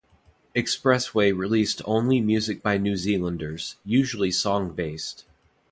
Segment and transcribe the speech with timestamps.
[0.55, 5.25] Xpressway released only music by New Zealanders, usually song-based.